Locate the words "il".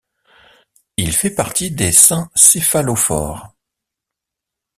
0.97-1.13